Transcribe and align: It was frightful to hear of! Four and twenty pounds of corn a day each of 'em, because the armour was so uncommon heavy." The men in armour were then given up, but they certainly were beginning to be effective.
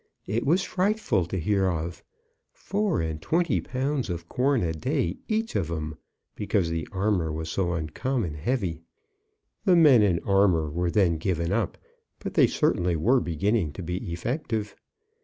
It 0.25 0.47
was 0.47 0.63
frightful 0.63 1.27
to 1.27 1.37
hear 1.37 1.67
of! 1.67 2.03
Four 2.53 3.01
and 3.01 3.21
twenty 3.21 3.61
pounds 3.61 4.09
of 4.09 4.27
corn 4.27 4.63
a 4.63 4.73
day 4.73 5.17
each 5.27 5.55
of 5.55 5.69
'em, 5.69 5.95
because 6.35 6.71
the 6.71 6.87
armour 6.91 7.31
was 7.31 7.51
so 7.51 7.73
uncommon 7.73 8.33
heavy." 8.33 8.81
The 9.65 9.75
men 9.75 10.01
in 10.01 10.19
armour 10.25 10.71
were 10.71 10.89
then 10.89 11.17
given 11.19 11.51
up, 11.51 11.77
but 12.17 12.33
they 12.33 12.47
certainly 12.47 12.95
were 12.95 13.19
beginning 13.19 13.73
to 13.73 13.83
be 13.83 14.11
effective. 14.11 14.75